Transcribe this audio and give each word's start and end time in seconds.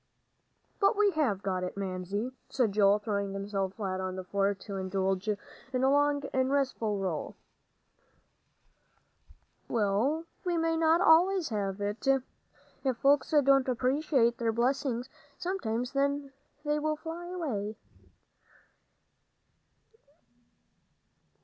"But 0.79 0.97
we 0.97 1.11
have 1.11 1.43
got 1.43 1.63
it, 1.63 1.77
Mamsie," 1.77 2.31
said 2.49 2.71
Joel, 2.71 2.97
throwing 2.97 3.33
himself 3.33 3.75
flat 3.75 4.01
on 4.01 4.15
the 4.15 4.23
floor, 4.23 4.55
to 4.55 4.77
indulge 4.77 5.27
in 5.29 5.37
a 5.83 5.91
long 5.91 6.23
and 6.33 6.49
restful 6.51 6.97
roll. 6.97 7.35
"Well, 9.67 10.23
we 10.43 10.57
may 10.57 10.75
not 10.75 11.01
always 11.01 11.49
have 11.49 11.79
it. 11.81 12.07
If 12.83 12.97
folks 12.97 13.29
don't 13.29 13.67
appreciate 13.69 14.39
their 14.39 14.51
blessings, 14.51 15.07
sometimes 15.37 15.91
they 15.93 16.31
fly 16.79 17.27
away." 17.27 17.75